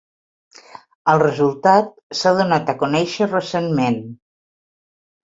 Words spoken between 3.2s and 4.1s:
recentment.